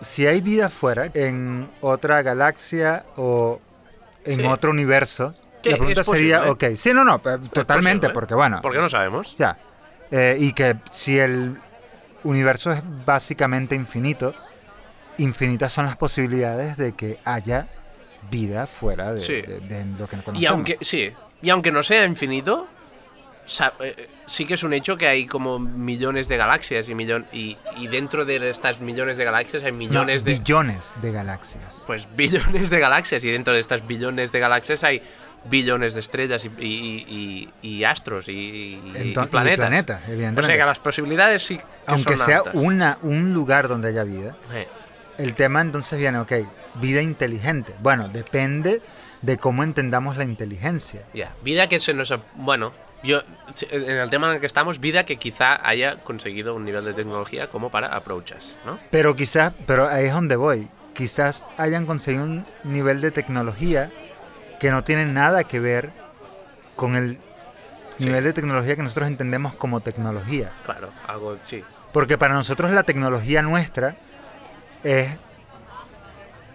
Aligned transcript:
si 0.00 0.26
hay 0.26 0.40
vida 0.40 0.68
fuera, 0.68 1.10
en 1.14 1.68
otra 1.80 2.22
galaxia 2.22 3.04
o 3.16 3.60
en 4.24 4.36
Sí. 4.40 4.46
otro 4.46 4.70
universo, 4.70 5.34
la 5.64 5.76
pregunta 5.76 6.02
posible, 6.04 6.34
sería, 6.38 6.50
ok, 6.50 6.64
sí, 6.76 6.92
no, 6.94 7.04
no, 7.04 7.18
totalmente, 7.18 8.06
posible. 8.08 8.14
porque 8.14 8.34
bueno, 8.34 8.60
¿Por 8.62 8.72
qué 8.72 8.78
no 8.78 8.88
sabemos? 8.88 9.34
ya. 9.36 9.56
Eh, 10.10 10.36
y 10.40 10.52
que 10.52 10.76
si 10.90 11.18
el 11.18 11.56
universo 12.24 12.72
es 12.72 12.82
básicamente 13.06 13.74
infinito, 13.74 14.34
infinitas 15.18 15.72
son 15.72 15.84
las 15.86 15.96
posibilidades 15.96 16.76
de 16.76 16.92
que 16.92 17.18
haya 17.24 17.68
vida 18.30 18.66
fuera 18.66 19.12
de, 19.12 19.18
Sí. 19.18 19.42
de- 19.42 19.60
de 19.60 19.84
lo 19.98 20.06
que 20.06 20.16
conocemos. 20.18 20.42
Y 20.42 20.46
aunque, 20.46 20.78
sí, 20.80 21.12
y 21.42 21.50
aunque 21.50 21.70
no 21.72 21.82
sea 21.82 22.04
infinito, 22.04 22.66
sí 24.26 24.44
que 24.46 24.54
es 24.54 24.62
un 24.62 24.72
hecho 24.72 24.96
que 24.96 25.08
hay 25.08 25.26
como 25.26 25.58
millones 25.58 26.28
de 26.28 26.36
galaxias 26.36 26.88
y, 26.88 26.94
millon, 26.94 27.26
y, 27.32 27.56
y 27.76 27.88
dentro 27.88 28.24
de 28.24 28.48
estas 28.48 28.80
millones 28.80 29.16
de 29.16 29.24
galaxias 29.24 29.64
hay 29.64 29.72
No, 29.72 29.78
millones 29.78 30.24
de... 30.24 30.34
billones 30.38 30.94
de 31.02 31.12
galaxias. 31.12 31.82
Pues 31.86 32.08
billones 32.16 32.70
de 32.70 32.78
galaxias 32.80 33.24
y 33.24 33.30
dentro 33.30 33.52
de 33.54 33.60
estas 33.60 33.86
billones 33.86 34.30
de 34.32 34.38
galaxias 34.40 34.84
hay 34.84 35.02
billones 35.46 35.94
de 35.94 36.00
estrellas 36.00 36.44
y, 36.44 36.48
y- 36.64 37.48
y- 37.62 37.68
y 37.78 37.84
astros 37.84 38.28
y, 38.28 38.78
planetas. 39.30 40.02
O 40.06 40.12
evidentemente. 40.12 40.42
sea 40.42 40.56
que 40.56 40.64
las 40.66 40.78
posibilidades 40.80 41.42
sí 41.42 41.56
que 41.58 41.64
Aunque 41.86 42.16
son 42.16 42.26
sea 42.26 42.36
altas. 42.38 42.54
una, 42.54 42.98
un 43.02 43.32
lugar 43.32 43.66
donde 43.68 43.88
haya 43.88 44.04
vida, 44.04 44.36
Eh, 44.52 44.68
el 45.18 45.34
tema 45.34 45.60
entonces 45.62 45.98
viene, 45.98 46.18
ok, 46.18 46.32
vida 46.74 47.00
inteligente. 47.02 47.74
Bueno, 47.80 48.08
depende 48.10 48.80
de 49.22 49.38
cómo 49.38 49.64
entendamos 49.64 50.16
la 50.18 50.24
inteligencia. 50.24 51.02
ya. 51.14 51.34
Vida 51.42 51.68
que 51.68 51.80
se 51.80 51.92
nos... 51.94 52.14
Bueno, 52.36 52.72
yo 53.02 53.22
en 53.70 53.96
el 53.96 54.10
tema 54.10 54.28
en 54.28 54.34
el 54.34 54.40
que 54.40 54.46
estamos, 54.46 54.78
vida 54.80 55.04
que 55.04 55.16
quizá 55.16 55.66
haya 55.66 55.96
conseguido 55.98 56.54
un 56.54 56.64
nivel 56.64 56.84
de 56.84 56.92
tecnología 56.92 57.48
como 57.48 57.70
para 57.70 57.88
approaches, 57.88 58.56
¿no? 58.66 58.78
Pero 58.90 59.16
quizás, 59.16 59.52
pero 59.66 59.88
ahí 59.88 60.06
es 60.06 60.12
donde 60.12 60.36
voy. 60.36 60.68
Quizás 60.94 61.48
hayan 61.56 61.86
conseguido 61.86 62.24
un 62.24 62.46
nivel 62.64 63.00
de 63.00 63.10
tecnología 63.10 63.90
que 64.58 64.70
no 64.70 64.84
tiene 64.84 65.06
nada 65.06 65.44
que 65.44 65.60
ver 65.60 65.90
con 66.76 66.96
el 66.96 67.18
Sí. 67.96 68.06
nivel 68.06 68.24
de 68.24 68.32
tecnología 68.32 68.76
que 68.76 68.82
nosotros 68.82 69.08
entendemos 69.08 69.54
como 69.54 69.80
tecnología. 69.80 70.50
Claro, 70.64 70.90
algo 71.06 71.36
sí. 71.42 71.62
Porque 71.92 72.16
para 72.16 72.32
nosotros 72.32 72.70
la 72.70 72.82
tecnología 72.82 73.42
nuestra 73.42 73.94
es 74.82 75.08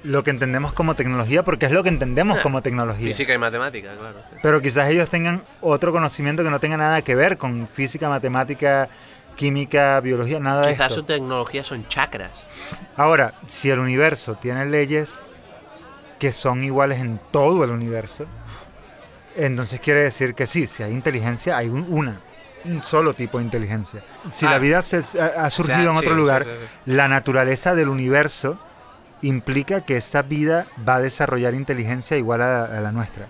lo 0.06 0.24
que 0.24 0.30
entendemos 0.32 0.72
como 0.74 0.94
tecnología, 0.96 1.44
porque 1.44 1.66
es 1.66 1.72
lo 1.72 1.82
que 1.84 1.90
entendemos 1.90 2.38
Ah, 2.40 2.44
como 2.44 2.62
tecnología. 2.62 3.08
Física 3.08 3.34
y 3.34 3.38
matemática, 3.38 3.94
claro. 3.98 4.22
Pero 4.44 4.62
quizás 4.62 4.90
ellos 4.90 5.10
tengan 5.10 5.44
otro 5.62 5.92
conocimiento 5.92 6.44
que 6.44 6.50
no 6.52 6.60
tenga 6.60 6.78
nada 6.78 7.02
que 7.02 7.16
ver 7.16 7.38
con 7.38 7.68
física, 7.68 8.08
matemática, 8.08 8.88
química, 9.36 10.00
biología, 10.02 10.40
nada 10.40 10.66
de 10.68 10.74
Quizás 10.74 10.94
su 10.94 11.04
tecnología 11.04 11.64
son 11.64 11.88
chakras. 11.88 12.48
Ahora, 12.96 13.34
si 13.48 13.70
el 13.70 13.80
universo 13.80 14.36
tiene 14.36 14.66
leyes 14.66 15.26
que 16.20 16.32
son 16.32 16.64
iguales 16.64 17.00
en 17.02 17.20
todo 17.32 17.64
el 17.64 17.72
universo, 17.72 18.26
entonces 19.36 19.80
quiere 19.80 20.04
decir 20.04 20.34
que 20.36 20.48
sí, 20.48 20.68
si 20.68 20.84
hay 20.84 20.94
inteligencia, 20.94 21.58
hay 21.58 21.68
un- 21.68 21.86
una, 21.90 22.22
un 22.64 22.82
solo 22.84 23.14
tipo 23.14 23.38
de 23.40 23.44
inteligencia. 23.44 24.02
Si 24.32 24.46
Ah. 24.46 24.52
la 24.52 24.60
vida 24.60 24.82
se- 24.82 25.20
ha, 25.22 25.46
ha 25.46 25.50
surgido 25.50 25.78
O 25.80 25.82
sea, 25.84 25.92
en 25.92 25.98
otro 25.98 26.12
sí, 26.12 26.18
lugar, 26.18 26.44
sí, 26.44 26.50
sí. 26.86 26.92
la 26.94 27.08
naturaleza 27.08 27.76
del 27.76 27.90
universo 27.90 28.58
implica 29.22 29.82
que 29.82 29.98
esa 29.98 30.22
vida 30.22 30.68
va 30.88 30.96
a 30.96 31.02
desarrollar 31.02 31.54
inteligencia 31.54 32.18
igual 32.18 32.42
a, 32.42 32.66
a 32.66 32.82
la 32.82 32.92
nuestra. 32.92 33.28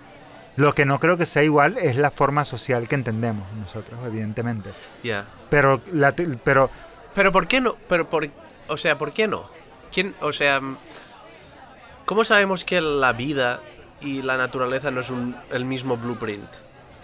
Lo 0.56 0.74
que 0.74 0.86
no 0.86 0.98
creo 0.98 1.16
que 1.16 1.26
sea 1.26 1.42
igual 1.42 1.76
es 1.78 1.96
la 1.96 2.10
forma 2.10 2.44
social 2.44 2.88
que 2.88 2.94
entendemos 2.94 3.46
nosotros, 3.54 3.98
evidentemente. 4.06 4.70
Ya. 5.02 5.26
Pero, 5.50 5.80
la 5.92 6.14
pero 6.44 6.70
Pero 7.14 7.30
¿por 7.32 7.46
qué 7.46 7.60
no? 7.60 7.76
Pero 7.88 8.08
por, 8.08 8.26
o 8.68 8.76
sea, 8.76 8.96
¿por 8.96 9.12
qué 9.12 9.28
no? 9.28 9.48
¿Quién, 9.92 10.14
o 10.20 10.32
sea, 10.32 10.60
¿cómo 12.04 12.24
sabemos 12.24 12.64
que 12.64 12.80
la 12.80 13.12
vida 13.12 13.60
y 14.00 14.22
la 14.22 14.36
naturaleza 14.36 14.90
no 14.90 15.00
es 15.00 15.10
un- 15.10 15.36
el 15.50 15.64
mismo 15.64 15.96
blueprint? 15.96 16.48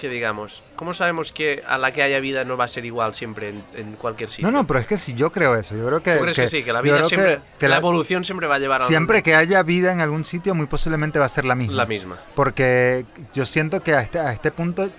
Que 0.02 0.08
digamos, 0.08 0.64
¿cómo 0.74 0.92
sabemos 0.94 1.30
que 1.30 1.62
a 1.64 1.78
la 1.78 1.92
que 1.92 2.02
haya 2.02 2.18
vida 2.18 2.42
no 2.44 2.56
va 2.56 2.64
a 2.64 2.68
ser 2.68 2.84
igual 2.84 3.14
siempre 3.14 3.50
en, 3.50 3.62
en 3.76 3.92
cualquier 3.92 4.30
sitio? 4.30 4.50
no, 4.50 4.58
no, 4.58 4.66
pero 4.66 4.80
es 4.80 4.86
que 4.88 4.96
si 4.96 5.14
yo 5.14 5.30
creo 5.30 5.54
eso, 5.54 5.76
yo 5.76 5.86
creo 5.86 6.02
que... 6.02 6.14
¿Tú 6.16 6.22
crees 6.22 6.36
que, 6.36 6.48
sí? 6.48 6.64
Que 6.64 6.72
la 6.72 6.80
vida 6.80 7.04
siempre, 7.04 7.36
que- 7.36 7.42
que 7.60 7.68
la, 7.68 7.76
la- 7.76 7.78
evolución 7.78 8.24
siempre 8.24 8.48
va 8.48 8.56
a 8.56 8.58
llevar 8.58 8.82
a 8.82 8.86
siempre 8.86 9.22
que 9.22 9.36
haya 9.36 9.62
vida 9.62 9.92
en 9.92 10.00
algún 10.00 10.24
sitio, 10.24 10.56
muy 10.56 10.66
posiblemente 10.66 11.20
va 11.20 11.26
a 11.26 11.28
ser 11.28 11.44
la 11.44 11.54
misma. 11.54 11.74
la 11.76 11.86
misma. 11.86 12.18
Porque 12.34 13.06
yo 13.32 13.46
siento 13.46 13.80
que 13.84 13.94
a 13.94 14.00
este, 14.00 14.18
a 14.18 14.32
este 14.32 14.50
punto 14.50 14.90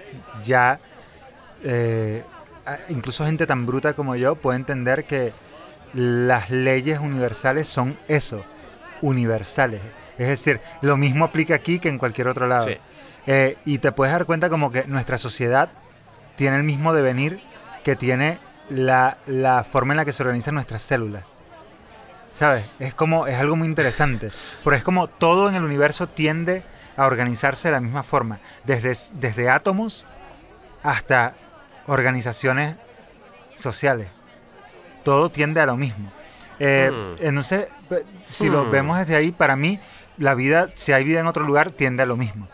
ya 0.42 0.80
eh, 1.63 2.24
incluso 2.88 3.25
gente 3.25 3.46
tan 3.46 3.66
bruta 3.66 3.92
como 3.94 4.16
yo 4.16 4.36
puede 4.36 4.56
entender 4.58 5.03
que 5.03 5.34
las 5.94 6.50
leyes 6.50 7.00
universales 7.00 7.68
son 7.68 7.97
eso, 8.08 8.46
universales. 9.02 9.81
Es 10.18 10.28
decir, 10.30 10.62
lo 10.81 10.96
mismo 10.96 11.25
aplica 11.25 11.56
aquí 11.56 11.80
que 11.80 11.90
en 11.90 11.97
cualquier 11.97 12.30
otro 12.30 12.47
lado. 12.47 12.68
Sí. 12.68 12.78
Eh, 13.25 13.57
y 13.66 13.78
te 13.78 13.91
puedes 13.91 14.11
dar 14.13 14.25
cuenta 14.25 14.50
como 14.50 14.72
que 14.72 14.85
nuestra 14.85 15.17
sociedad 15.17 15.69
tiene 16.35 16.57
el 16.57 16.63
mismo 16.63 16.94
devenir 16.94 17.41
que 17.84 17.95
tiene 17.95 18.38
la, 18.69 19.17
la 19.28 19.63
forma 19.63 19.94
en 19.94 19.97
la 19.97 20.06
que 20.06 20.13
se 20.13 20.23
organizan 20.23 20.56
nuestras 20.56 20.81
células. 20.81 21.33
¿Sabes? 22.33 22.66
Es 22.79 22.94
como, 22.94 23.28
es 23.28 23.38
algo 23.39 23.56
muy 23.56 23.67
interesante. 23.67 24.31
Pero 24.63 24.75
es 24.75 24.83
como 24.83 25.07
todo 25.07 25.50
en 25.50 25.56
el 25.56 25.63
universo 25.63 26.07
tiende 26.07 26.63
a 26.97 27.06
organizarse 27.06 27.67
de 27.67 27.73
la 27.73 27.79
misma 27.81 28.03
forma. 28.03 28.39
Desde, 28.63 28.95
desde 29.19 29.50
átomos 29.50 30.06
hasta 30.81 31.35
organizaciones 31.88 32.75
sociales. 33.56 34.07
Todo 35.03 35.29
tiende 35.29 35.62
a 35.62 35.66
lo 35.66 35.78
mismo. 35.78 36.12
Eh, 36.59 36.89
Hmm. 36.91 37.23
Entonces, 37.23 37.67
si 38.25 38.50
lo 38.50 38.66
Hmm. 38.66 38.72
vemos 38.72 38.97
desde 38.97 39.16
ahí, 39.16 39.31
para 39.31 39.56
mí, 39.56 39.79
la 40.17 40.33
vida, 40.35 40.69
si 40.75 40.91
hay 40.91 41.03
vida 41.03 41.19
en 41.19 41.28
otro 41.28 41.44
lugar, 41.44 41.72
tiende 41.72 42.03
a 42.03 42.06
lo 42.06 42.17
mismo. 42.17 42.47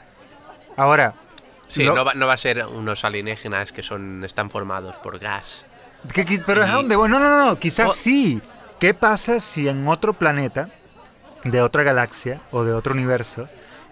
Ahora, 0.79 1.13
Sí, 1.67 1.83
lo- 1.83 1.93
no, 1.93 2.03
va, 2.05 2.13
no 2.15 2.25
va 2.25 2.33
a 2.33 2.37
ser 2.37 2.65
unos 2.65 3.03
alienígenas 3.05 3.71
que 3.71 3.83
son 3.83 4.23
están 4.23 4.49
formados 4.49 4.95
por 4.97 5.19
gas. 5.19 5.65
Qui- 6.07 6.41
pero 6.45 6.61
es 6.63 6.67
Y- 6.67 6.71
a 6.71 6.75
donde 6.75 6.95
voy. 6.95 7.09
No, 7.09 7.19
no, 7.19 7.29
no, 7.29 7.45
no, 7.45 7.59
quizás 7.59 7.89
Oh. 7.91 7.93
sí. 7.93 8.41
¿Qué 8.79 8.93
pasa 8.93 9.39
si 9.41 9.67
en 9.67 9.87
otro 9.87 10.13
planeta, 10.13 10.69
de 11.43 11.61
otra 11.61 11.83
galaxia 11.83 12.41
o 12.51 12.63
de 12.63 12.73
otro 12.73 12.93
universo, 12.93 13.49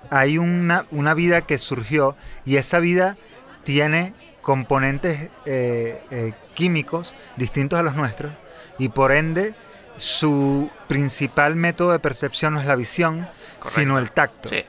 hay 0.10 0.38
una, 0.38 0.86
una 0.92 1.14
vida 1.14 1.42
que 1.42 1.58
surgió 1.58 2.16
y 2.46 2.56
esa 2.56 2.80
vida 2.80 3.18
tiene 3.64 4.14
componentes 4.42 5.30
eh, 5.46 6.02
eh, 6.10 6.34
químicos 6.56 7.14
distintos 7.36 7.78
a 7.78 7.84
los 7.84 7.96
nuestros 7.96 8.32
y 8.80 8.90
por 8.90 9.12
ende 9.12 9.54
su 9.98 10.72
principal 10.88 11.56
método 11.58 11.92
de 11.92 12.00
percepción 12.00 12.54
no 12.54 12.62
es 12.62 12.66
la 12.68 12.76
visión, 12.78 13.28
Correcto. 13.60 13.70
sino 13.70 13.98
el 13.98 14.12
tacto. 14.12 14.48
Sí. 14.48 14.64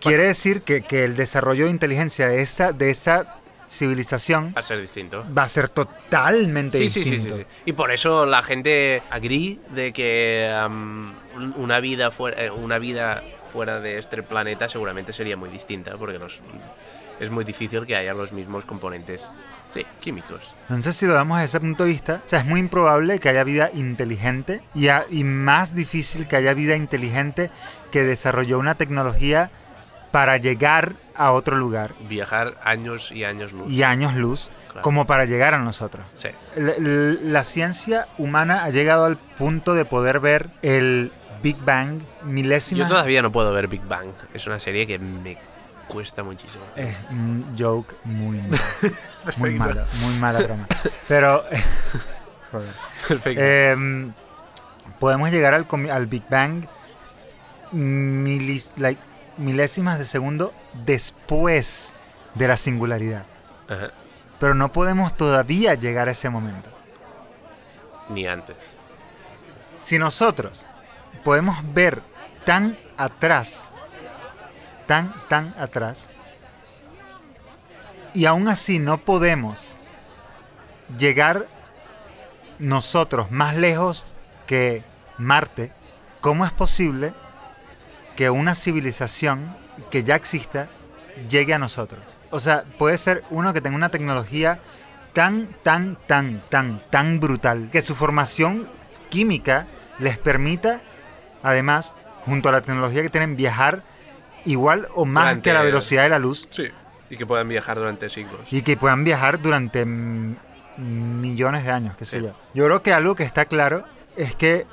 Quiere 0.00 0.24
decir 0.24 0.62
que, 0.62 0.82
que 0.82 1.04
el 1.04 1.16
desarrollo 1.16 1.64
de 1.64 1.70
inteligencia 1.70 2.28
de 2.28 2.40
esa, 2.42 2.72
de 2.72 2.90
esa 2.90 3.36
civilización 3.68 4.52
Va 4.56 4.60
a 4.60 4.62
ser 4.62 4.80
distinto. 4.80 5.24
va 5.36 5.44
a 5.44 5.48
ser 5.48 5.68
totalmente 5.68 6.78
Sí, 6.78 6.90
sí, 6.90 7.04
sí, 7.04 7.10
distinto. 7.12 7.36
sí, 7.36 7.42
sí. 7.42 7.60
Y 7.66 7.72
por 7.72 7.90
eso 7.92 8.26
la 8.26 8.42
gente 8.42 9.02
agree 9.10 9.58
de 9.74 9.92
que 9.92 10.48
un- 11.36 11.54
una 11.56 11.80
vida 11.80 12.10
fuera, 12.10 12.44
eh, 12.44 12.50
una 12.50 12.78
vida 12.78 13.22
fuera 13.48 13.80
de 13.80 13.96
este 13.96 14.22
planeta 14.22 14.68
seguramente 14.68 15.12
sería 15.12 15.36
muy 15.36 15.48
distinta, 15.50 15.96
porque 15.96 16.18
los, 16.18 16.40
es 17.20 17.30
muy 17.30 17.44
difícil 17.44 17.86
que 17.86 17.96
haya 17.96 18.12
los 18.14 18.32
mismos 18.32 18.64
componentes, 18.64 19.30
sí, 19.68 19.84
químicos. 20.00 20.54
Entonces, 20.68 20.96
si 20.96 21.06
lo 21.06 21.14
vemos 21.14 21.38
desde 21.38 21.46
ese 21.50 21.60
punto 21.60 21.84
de 21.84 21.90
vista, 21.90 22.22
o 22.24 22.28
sea, 22.28 22.40
es 22.40 22.46
muy 22.46 22.60
improbable 22.60 23.18
que 23.18 23.28
haya 23.28 23.44
vida 23.44 23.70
inteligente 23.74 24.60
y, 24.74 24.88
a- 24.88 25.04
y 25.10 25.24
más 25.24 25.74
difícil 25.74 26.26
que 26.28 26.36
haya 26.36 26.54
vida 26.54 26.76
inteligente 26.76 27.50
que 27.92 28.02
desarrolló 28.04 28.58
una 28.58 28.76
tecnología 28.76 29.50
para 30.10 30.36
llegar 30.38 30.94
a 31.14 31.32
otro 31.32 31.56
lugar 31.56 31.92
Viajar 32.08 32.58
años 32.64 33.12
y 33.12 33.24
años 33.24 33.52
luz. 33.52 33.70
y 33.70 33.82
años 33.82 34.14
luz 34.14 34.50
Claro. 34.68 34.82
como 34.82 35.04
para 35.06 35.24
llegar 35.24 35.52
a 35.54 35.58
nosotros. 35.58 36.06
Sí. 36.14 36.28
La, 36.56 37.42
ciencia 37.42 38.06
humana 38.18 38.62
ha 38.62 38.70
llegado 38.70 39.04
al 39.04 39.16
punto 39.16 39.74
de 39.74 39.84
poder 39.84 40.20
ver 40.20 40.48
el 40.62 41.10
Big 41.42 41.56
Bang 41.64 42.00
milésimas. 42.22 42.84
Yo 42.86 42.88
todavía 42.94 43.20
no 43.20 43.32
puedo 43.32 43.52
ver 43.52 43.66
Big 43.66 43.82
Bang. 43.82 44.10
Es 44.32 44.46
una 44.46 44.60
serie 44.60 44.86
que 44.86 44.98
me 45.00 45.36
cuesta 45.88 46.22
muchísimo. 46.22 46.62
Es 46.76 46.94
un 47.10 47.52
joke 47.58 47.96
muy 48.04 48.38
malo. 48.42 48.56
muy 49.38 49.50
malo, 49.54 49.84
muy 50.04 50.14
mala 50.20 50.38
broma. 50.40 50.66
Pero. 51.08 51.44
joder. 52.52 52.70
Perfecto. 53.08 53.42
Em, 53.42 54.12
podemos 55.00 55.30
llegar 55.32 55.54
al, 55.54 55.66
al 55.90 56.06
Big 56.06 56.22
Bang 56.30 56.64
milis- 57.72 58.72
like, 58.76 59.00
milésimas 59.36 59.98
de 59.98 60.04
segundo 60.04 60.52
después 60.84 61.94
de 62.34 62.48
la 62.48 62.56
singularidad. 62.56 63.24
Ajá. 63.68 63.90
Pero 64.38 64.54
no 64.54 64.72
podemos 64.72 65.16
todavía 65.16 65.74
llegar 65.74 66.08
a 66.08 66.12
ese 66.12 66.30
momento. 66.30 66.68
Ni 68.08 68.26
antes. 68.26 68.56
Si 69.76 69.98
nosotros 69.98 70.66
podemos 71.24 71.58
ver 71.74 72.02
tan 72.44 72.76
atrás, 72.96 73.72
tan, 74.86 75.14
tan 75.28 75.54
atrás, 75.58 76.08
y 78.14 78.24
aún 78.24 78.48
así 78.48 78.78
no 78.78 78.98
podemos 78.98 79.78
llegar 80.98 81.48
nosotros 82.58 83.30
más 83.30 83.56
lejos 83.56 84.16
que 84.46 84.82
Marte, 85.18 85.72
¿cómo 86.20 86.44
es 86.44 86.52
posible 86.52 87.14
que 88.16 88.30
una 88.30 88.54
civilización 88.54 89.56
que 89.90 90.04
ya 90.04 90.14
exista 90.16 90.68
llegue 91.28 91.54
a 91.54 91.58
nosotros? 91.58 92.00
O 92.30 92.40
sea, 92.40 92.64
puede 92.78 92.96
ser 92.98 93.24
uno 93.30 93.52
que 93.52 93.60
tenga 93.60 93.76
una 93.76 93.88
tecnología 93.88 94.60
tan, 95.12 95.48
tan, 95.62 95.96
tan, 96.06 96.42
tan, 96.48 96.80
tan 96.90 97.18
brutal 97.20 97.68
que 97.72 97.82
su 97.82 97.94
formación 97.94 98.68
química 99.08 99.66
les 99.98 100.16
permita, 100.18 100.80
además, 101.42 101.96
junto 102.22 102.48
a 102.48 102.52
la 102.52 102.60
tecnología 102.60 103.02
que 103.02 103.08
tienen, 103.08 103.36
viajar 103.36 103.82
igual 104.44 104.86
o 104.94 105.04
más 105.04 105.24
Durante- 105.24 105.42
que 105.50 105.54
la 105.54 105.62
velocidad 105.62 106.04
de 106.04 106.08
la 106.10 106.18
luz 106.18 106.46
Sí. 106.50 106.64
Y 107.10 107.16
que 107.16 107.26
puedan 107.26 107.48
viajar 107.48 107.76
durante 107.76 108.08
siglos. 108.08 108.40
y 108.52 108.62
que 108.62 108.76
puedan 108.76 109.02
viajar 109.02 109.40
durante 109.42 109.84
millones 110.76 111.64
de 111.64 111.70
años, 111.72 111.96
qué 111.96 112.04
sé 112.04 112.18
Sí. 112.20 112.24
yo. 112.26 112.34
Yo 112.54 112.64
creo 112.66 112.82
que 112.82 112.92
algo 112.92 113.14
que 113.16 113.24
está 113.24 113.46
claro 113.46 113.84
es 114.16 114.34
que 114.36 114.66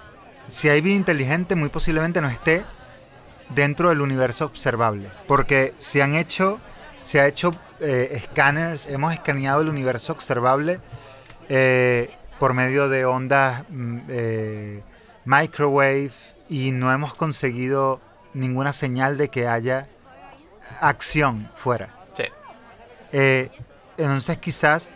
si 0.47 0.69
hay 0.69 0.81
vida 0.81 0.95
inteligente, 0.95 1.55
muy 1.55 1.69
posiblemente 1.69 2.21
no 2.21 2.29
esté 2.29 2.63
dentro 3.49 3.89
del 3.89 4.01
universo 4.01 4.45
observable, 4.45 5.09
porque 5.27 5.73
se 5.79 6.01
han 6.01 6.15
hecho, 6.15 6.59
se 7.03 7.19
ha 7.19 7.27
hecho 7.27 7.51
eh, 7.79 8.09
escáneres, 8.11 8.87
hemos 8.87 9.13
escaneado 9.13 9.61
el 9.61 9.69
universo 9.69 10.13
observable 10.13 10.79
eh, 11.49 12.09
por 12.39 12.53
medio 12.53 12.89
de 12.89 13.05
ondas 13.05 13.63
mm, 13.69 13.99
eh, 14.09 14.83
microwave 15.25 16.11
y 16.49 16.71
no 16.71 16.91
hemos 16.93 17.15
conseguido 17.15 18.01
ninguna 18.33 18.73
señal 18.73 19.17
de 19.17 19.29
que 19.29 19.47
haya 19.47 19.87
acción 20.81 21.49
fuera. 21.55 21.95
Sí. 22.13 22.23
Eh, 23.11 23.49
entonces 23.97 24.37
quizás 24.37 24.91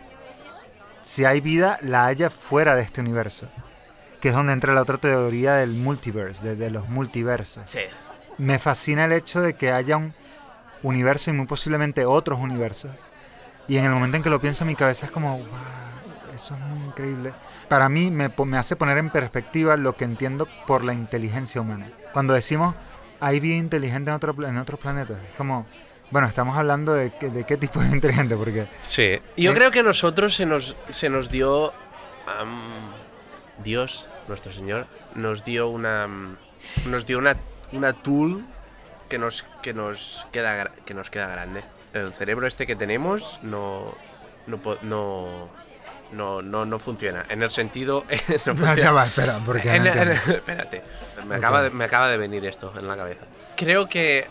si 1.02 1.24
hay 1.24 1.40
vida, 1.40 1.78
la 1.82 2.06
haya 2.06 2.30
fuera 2.30 2.76
de 2.76 2.82
este 2.82 3.00
universo. 3.00 3.48
Que 4.20 4.28
es 4.28 4.34
donde 4.34 4.52
entra 4.52 4.72
la 4.72 4.82
otra 4.82 4.98
teoría 4.98 5.54
del 5.54 5.70
multiverse, 5.70 6.44
de, 6.44 6.56
de 6.56 6.70
los 6.70 6.88
multiversos. 6.88 7.64
Sí. 7.66 7.80
Me 8.38 8.58
fascina 8.58 9.04
el 9.04 9.12
hecho 9.12 9.40
de 9.40 9.54
que 9.54 9.70
haya 9.72 9.96
un 9.96 10.12
universo 10.82 11.30
y 11.30 11.32
muy 11.34 11.46
posiblemente 11.46 12.04
otros 12.04 12.38
universos. 12.40 12.90
Y 13.68 13.76
en 13.76 13.84
el 13.84 13.90
momento 13.90 14.16
en 14.16 14.22
que 14.22 14.30
lo 14.30 14.40
pienso 14.40 14.64
en 14.64 14.68
mi 14.68 14.74
cabeza 14.74 15.06
es 15.06 15.12
como, 15.12 15.38
wow, 15.38 15.46
eso 16.34 16.54
es 16.54 16.60
muy 16.60 16.86
increíble. 16.86 17.32
Para 17.68 17.88
mí 17.88 18.10
me, 18.10 18.30
me 18.44 18.58
hace 18.58 18.74
poner 18.76 18.98
en 18.98 19.10
perspectiva 19.10 19.76
lo 19.76 19.94
que 19.96 20.04
entiendo 20.04 20.48
por 20.66 20.82
la 20.84 20.92
inteligencia 20.92 21.60
humana. 21.60 21.88
Cuando 22.12 22.34
decimos, 22.34 22.74
hay 23.20 23.38
vida 23.40 23.54
inteligente 23.56 24.10
en, 24.10 24.16
otro, 24.16 24.34
en 24.46 24.58
otros 24.58 24.80
planetas, 24.80 25.16
es 25.18 25.36
como, 25.36 25.64
bueno, 26.10 26.26
estamos 26.26 26.56
hablando 26.58 26.92
de, 26.94 27.12
qué- 27.12 27.30
de 27.30 27.44
qué 27.44 27.56
tipo 27.56 27.80
de 27.80 27.88
inteligente, 27.92 28.36
porque 28.36 28.66
Sí. 28.82 29.20
Yo 29.36 29.52
Eh. 29.52 29.54
creo 29.54 29.70
que 29.70 29.80
a 29.80 29.84
nosotros 29.84 30.34
se 30.34 30.44
nos, 30.44 30.76
se 30.90 31.08
nos 31.08 31.30
dio. 31.30 31.72
Dios, 33.62 34.08
nuestro 34.28 34.52
Señor, 34.52 34.86
nos 35.14 35.44
dio 35.44 35.68
una. 35.68 36.08
Nos 36.86 37.06
dio 37.06 37.18
una, 37.18 37.36
una 37.72 37.92
tool 37.92 38.44
que 39.08 39.18
nos, 39.18 39.44
que, 39.62 39.72
nos 39.74 40.26
queda, 40.32 40.70
que 40.84 40.94
nos 40.94 41.10
queda 41.10 41.26
grande. 41.28 41.62
El 41.92 42.12
cerebro 42.12 42.46
este 42.46 42.66
que 42.66 42.76
tenemos 42.76 43.40
no. 43.42 43.94
No, 44.46 44.58
no, 44.82 45.48
no, 46.12 46.42
no, 46.42 46.64
no 46.66 46.78
funciona. 46.78 47.24
En 47.28 47.42
el 47.42 47.50
sentido. 47.50 48.04
no 48.46 48.54
funciona. 48.56 48.92
va, 48.92 49.04
espera, 49.04 49.38
porque 49.46 49.70
En- 49.70 49.84
no 49.84 49.90
en- 49.92 49.98
entiendo. 50.10 50.32
espérate, 50.38 50.82
me, 51.26 51.36
acaba 51.36 51.62
de, 51.62 51.70
me 51.70 51.84
acaba 51.84 52.08
de 52.08 52.16
venir 52.16 52.44
esto 52.46 52.72
en 52.76 52.88
la 52.88 52.96
cabeza. 52.96 53.22
Creo 53.56 53.88
que 53.88 54.26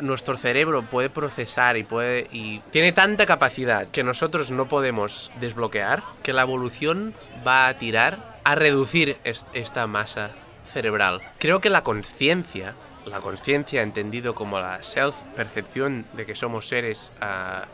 nuestro 0.00 0.36
cerebro 0.36 0.82
puede 0.82 1.10
procesar 1.10 1.76
y 1.76 1.82
puede 1.84 2.28
y 2.30 2.60
tiene 2.70 2.92
tanta 2.92 3.26
capacidad 3.26 3.88
que 3.88 4.04
nosotros 4.04 4.50
no 4.50 4.66
podemos 4.66 5.30
desbloquear 5.40 6.02
que 6.22 6.32
la 6.32 6.42
evolución 6.42 7.14
va 7.46 7.66
a 7.68 7.74
tirar 7.78 8.38
a 8.44 8.54
reducir 8.54 9.18
es- 9.24 9.46
esta 9.54 9.86
masa 9.88 10.30
cerebral. 10.68 11.20
Creo 11.38 11.60
que 11.60 11.70
la 11.70 11.82
conciencia, 11.82 12.74
la 13.06 13.20
conciencia 13.20 13.82
entendido 13.82 14.34
como 14.34 14.60
la 14.60 14.82
self 14.82 15.16
percepción 15.34 16.06
de 16.12 16.26
que 16.26 16.34
somos 16.34 16.68
seres 16.68 17.12
ah, 17.20 17.64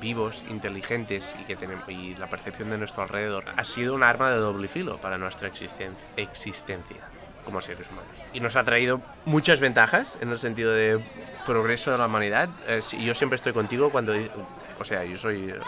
vivos, 0.00 0.44
inteligentes 0.48 1.34
y 1.40 1.44
que 1.44 1.56
tenemos 1.56 1.88
y 1.88 2.14
la 2.16 2.26
percepción 2.28 2.70
de 2.70 2.78
nuestro 2.78 3.02
alrededor 3.02 3.44
ha 3.56 3.64
sido 3.64 3.94
un 3.94 4.02
arma 4.02 4.30
de 4.30 4.36
doble 4.36 4.68
filo 4.68 4.98
para 4.98 5.18
nuestra 5.18 5.48
existen- 5.48 5.94
existencia 6.16 6.98
como 7.44 7.60
seres 7.60 7.88
humanos. 7.90 8.10
Y 8.32 8.40
nos 8.40 8.56
ha 8.56 8.64
traído 8.64 9.00
muchas 9.24 9.60
ventajas 9.60 10.18
en 10.20 10.30
el 10.30 10.38
sentido 10.38 10.72
de 10.72 11.02
progreso 11.46 11.92
de 11.92 11.98
la 11.98 12.06
humanidad. 12.06 12.48
Eh, 12.66 12.80
yo 12.98 13.14
siempre 13.14 13.36
estoy 13.36 13.52
contigo 13.52 13.90
cuando... 13.90 14.14
O 14.80 14.84
sea, 14.84 15.04
yo 15.04 15.16
soy 15.16 15.50
eh, 15.50 15.58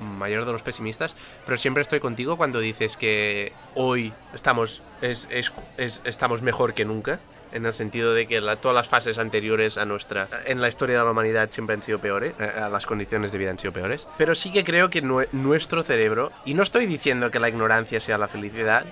mayor 0.00 0.44
de 0.44 0.52
los 0.52 0.62
pesimistas, 0.62 1.16
pero 1.44 1.56
siempre 1.56 1.80
estoy 1.82 2.00
contigo 2.00 2.36
cuando 2.36 2.60
dices 2.60 2.96
que 2.96 3.52
hoy 3.74 4.12
estamos, 4.34 4.82
es, 5.00 5.28
es- 5.30 5.52
es- 5.76 6.02
estamos 6.04 6.42
mejor 6.42 6.74
que 6.74 6.84
nunca. 6.84 7.20
En 7.52 7.64
el 7.64 7.72
sentido 7.72 8.12
de 8.12 8.26
que 8.26 8.40
la- 8.40 8.56
todas 8.56 8.74
las 8.74 8.88
fases 8.88 9.18
anteriores 9.18 9.78
a 9.78 9.84
nuestra. 9.86 10.28
En 10.46 10.60
la 10.60 10.66
historia 10.68 10.98
de 10.98 11.04
la 11.04 11.10
humanidad 11.12 11.48
siempre 11.50 11.74
han 11.74 11.82
sido 11.82 12.00
peores. 12.00 12.34
eh, 12.40 12.52
las 12.70 12.84
condiciones 12.86 13.30
de 13.32 13.38
vida 13.38 13.50
han 13.50 13.58
sido 13.58 13.72
peores. 13.72 14.08
Pero 14.18 14.34
sí 14.34 14.52
que 14.52 14.64
creo 14.64 14.90
que 14.90 15.02
nue- 15.02 15.28
nuestro 15.32 15.82
cerebro. 15.84 16.32
Y 16.44 16.54
no 16.54 16.64
estoy 16.64 16.86
diciendo 16.86 17.30
que 17.30 17.38
la 17.38 17.48
ignorancia 17.48 18.00
sea 18.00 18.18
la 18.18 18.26
felicidad. 18.28 18.84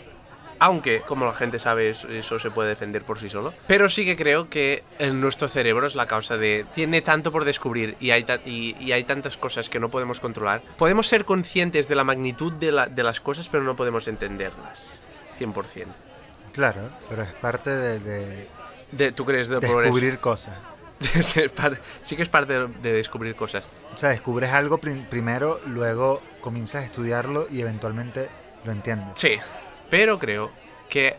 Aunque, 0.59 1.01
como 1.01 1.25
la 1.27 1.33
gente 1.33 1.59
sabe, 1.59 1.91
eso, 1.91 2.39
se 2.39 2.51
puede 2.51 2.69
defender 2.71 3.03
por 3.05 3.19
sí 3.19 3.29
solo. 3.29 3.53
Pero 3.67 3.89
sí 3.89 4.05
que 4.05 4.17
creo 4.17 4.49
que 4.49 4.85
en 4.99 5.21
nuestro 5.21 5.49
cerebro 5.49 5.87
es 5.87 5.95
la 5.95 6.07
causa 6.07 6.37
de... 6.37 6.65
Tiene 6.75 7.03
tanto 7.03 7.33
por 7.33 7.45
descubrir 7.45 7.97
y 8.01 8.11
hay, 8.13 8.25
y, 8.47 8.77
y 8.79 8.93
hay 8.93 9.05
tantas 9.05 9.37
cosas 9.37 9.69
que 9.69 9.81
no 9.81 9.91
podemos 9.91 10.21
controlar. 10.21 10.63
Podemos 10.77 11.07
ser 11.07 11.25
conscientes 11.25 11.89
de 11.89 11.95
la 11.95 12.05
magnitud 12.05 12.53
de, 12.53 12.73
la- 12.73 12.87
de 12.87 13.03
las 13.03 13.21
cosas, 13.21 13.49
pero 13.49 13.65
no 13.65 13.77
podemos 13.77 14.07
entenderlas. 14.09 14.99
100%. 15.39 15.87
Claro, 16.53 16.83
pero 17.09 17.23
es 17.23 17.33
parte 17.35 17.71
de, 17.71 17.99
de 17.99 18.49
De, 18.93 19.11
¿Tú 19.13 19.25
crees 19.25 19.49
de 19.49 19.59
descubrir 19.61 20.19
cosas. 20.21 20.57
Sí, 22.03 22.17
que 22.17 22.23
es 22.23 22.29
parte 22.29 22.53
de, 22.59 22.69
de 22.69 22.93
descubrir 22.93 23.35
cosas. 23.35 23.69
O 23.95 23.99
sea, 23.99 24.11
descubres 24.11 24.51
algo 24.53 24.79
prim- 24.79 25.05
primero, 25.07 25.61
luego 25.67 26.23
comienzas 26.41 26.83
a 26.83 26.87
estudiarlo 26.87 27.47
y 27.51 27.61
eventualmente 27.61 28.29
lo 28.65 28.73
entiendes. 28.73 29.09
Sí, 29.17 29.37
pero 29.91 30.19
creo 30.19 30.51
que 30.89 31.17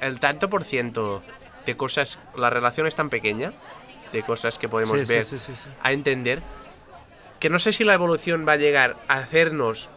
el 0.00 0.20
tanto 0.20 0.50
por 0.50 0.64
ciento 0.64 1.22
de 1.66 1.76
cosas, 1.76 2.18
la 2.36 2.50
relación 2.50 2.86
es 2.86 2.94
tan 2.94 3.10
pequeña, 3.10 3.52
de 4.12 4.22
cosas 4.22 4.58
que 4.58 4.68
podemos 4.68 5.00
Sí, 5.00 5.06
ver 5.06 5.24
sí, 5.24 5.38
sí, 5.38 5.52
a 5.82 5.92
entender 5.92 6.42
que 7.40 7.50
no 7.50 7.58
sé 7.58 7.72
si 7.72 7.84
la 7.84 7.94
evolución 7.94 8.46
va 8.46 8.52
a 8.52 8.56
llegar 8.56 8.96
a 9.08 9.14
hacernos 9.16 9.90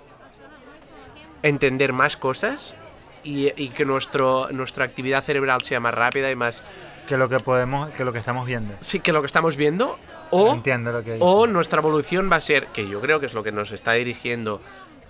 entender 1.43 1.93
más 1.93 2.17
cosas 2.17 2.75
y, 3.23 3.51
y 3.61 3.69
que 3.69 3.85
nuestro, 3.85 4.49
nuestra 4.51 4.85
actividad 4.85 5.23
cerebral 5.23 5.61
sea 5.61 5.79
más 5.79 5.93
rápida 5.93 6.31
y 6.31 6.35
más... 6.35 6.63
Que 7.07 7.17
lo 7.17 7.29
que 7.29 7.39
podemos, 7.39 7.91
que 7.91 8.03
lo 8.03 8.11
que 8.11 8.19
estamos 8.19 8.45
viendo. 8.45 8.75
Sí, 8.79 8.99
que 8.99 9.13
lo 9.13 9.21
que 9.21 9.27
estamos 9.27 9.55
viendo 9.55 9.97
o, 10.29 10.53
Entiendo 10.53 10.91
lo 10.91 11.03
que 11.03 11.17
o 11.19 11.47
nuestra 11.47 11.79
evolución 11.79 12.29
va 12.31 12.37
a 12.37 12.41
ser, 12.41 12.67
que 12.67 12.87
yo 12.87 12.99
creo 12.99 13.19
que 13.19 13.27
es 13.27 13.33
lo 13.33 13.43
que 13.43 13.51
nos 13.51 13.71
está 13.71 13.93
dirigiendo 13.93 14.61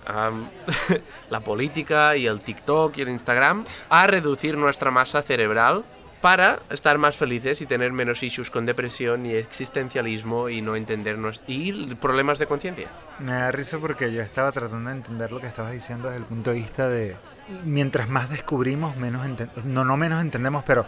am, 0.08 0.48
la 1.30 1.40
política 1.40 2.16
y 2.16 2.26
el 2.26 2.40
TikTok 2.40 2.96
y 2.98 3.02
el 3.02 3.08
Instagram, 3.10 3.64
a 3.90 4.06
reducir 4.06 4.56
nuestra 4.58 4.90
masa 4.90 5.22
cerebral 5.22 5.84
para 6.20 6.58
estar 6.70 6.98
más 6.98 7.16
felices 7.16 7.60
y 7.62 7.66
tener 7.66 7.92
menos 7.92 8.24
issues 8.24 8.50
con 8.50 8.66
depresión 8.66 9.24
y 9.24 9.34
existencialismo 9.36 10.48
y 10.48 10.60
no 10.62 10.74
entender 10.74 11.16
nues- 11.16 11.42
y 11.46 11.94
problemas 11.94 12.40
de 12.40 12.46
conciencia. 12.46 12.88
Me 13.20 13.32
da 13.32 13.52
risa 13.52 13.78
porque 13.78 14.12
yo 14.12 14.20
estaba 14.20 14.50
tratando 14.50 14.90
de 14.90 14.96
entender 14.96 15.30
lo 15.30 15.40
que 15.40 15.46
estabas 15.46 15.70
diciendo 15.70 16.08
desde 16.08 16.18
el 16.22 16.26
punto 16.26 16.50
de 16.50 16.56
vista 16.56 16.88
de 16.88 17.16
mientras 17.64 18.08
más 18.08 18.30
descubrimos, 18.30 18.96
menos. 18.96 19.24
No, 19.64 19.84
no 19.84 19.96
menos 19.96 20.20
entendemos, 20.20 20.64
pero 20.64 20.86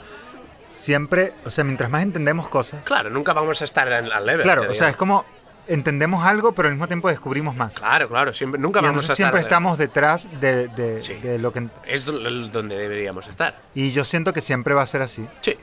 siempre, 0.67 1.33
o 1.45 1.51
sea, 1.51 1.65
mientras 1.65 1.91
más 1.91 2.03
entendemos 2.03 2.49
cosas. 2.49 2.85
Claro, 2.85 3.11
nunca 3.11 3.33
vamos 3.33 3.61
a 3.63 3.65
estar 3.65 3.91
al 3.93 4.27
level. 4.27 4.43
Claro, 4.43 4.71
o 4.71 4.75
sea, 4.75 4.89
es 4.89 4.97
como 4.97 5.25
entendemos 5.71 6.25
algo, 6.27 6.53
pero 6.53 6.69
al 6.69 6.75
mismo 6.75 6.87
tiempo 6.87 7.09
descubrimos 7.09 7.55
más. 7.57 7.77
Claro, 7.77 8.09
claro, 8.09 8.35
siempre, 8.35 8.61
nunca 8.61 8.81
y 8.81 8.83
vamos 8.83 9.01
a 9.01 9.03
estar... 9.03 9.17
siempre 9.17 9.41
estamos 9.41 9.79
detrás 9.79 10.29
de, 10.41 10.69
de- 10.69 11.01
Sí. 11.01 11.15
de 11.15 11.39
lo 11.39 11.53
que... 11.53 11.69
Es 11.87 12.05
do- 12.05 12.19
donde 12.49 12.77
deberíamos 12.77 13.29
estar. 13.29 13.61
Y 13.75 13.93
yo 13.93 14.05
siento 14.05 14.33
que 14.33 14.41
siempre 14.41 14.75
va 14.75 14.83
a 14.83 14.87
ser 14.87 15.03
así. 15.03 15.27
Sí. 15.41 15.57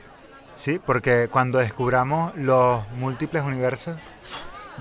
Sí, 0.56 0.80
porque 0.84 1.28
cuando 1.30 1.58
descubramos 1.58 2.34
los 2.36 2.88
múltiples 2.92 3.44
universos, 3.44 3.96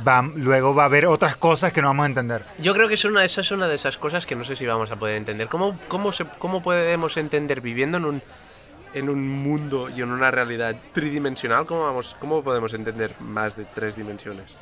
va, 0.07 0.21
luego 0.23 0.73
va 0.73 0.83
a 0.83 0.85
haber 0.87 1.05
otras 1.05 1.37
cosas 1.37 1.71
que 1.71 1.81
no 1.81 1.89
vamos 1.89 2.05
a 2.05 2.07
entender. 2.07 2.45
Yo 2.57 2.73
creo 2.73 2.87
que 2.87 2.95
es 2.95 3.05
una, 3.05 3.23
esa 3.23 3.41
es 3.41 3.51
una 3.51 3.67
de 3.67 3.75
esas 3.75 3.97
cosas 3.97 4.25
que 4.25 4.35
no 4.35 4.43
sé 4.43 4.55
si 4.55 4.65
vamos 4.65 4.89
a 4.91 4.95
poder 4.95 5.15
entender. 5.17 5.47
¿Cómo, 5.49 5.77
cómo, 5.87 6.11
se, 6.11 6.25
cómo 6.39 6.61
podemos 6.63 7.15
entender 7.17 7.61
viviendo 7.61 7.97
en 7.99 8.05
un, 8.05 8.21
en 8.95 9.09
un 9.09 9.27
mundo 9.27 9.89
y 9.89 10.01
en 10.01 10.11
una 10.11 10.31
realidad 10.31 10.75
tridimensional? 10.93 11.65
¿Cómo, 11.67 11.83
vamos, 11.83 12.15
¿Cómo 12.19 12.43
podemos 12.43 12.73
entender 12.73 13.13
más 13.19 13.55
de 13.55 13.65
tres 13.65 13.95
dimensiones? 13.97 14.57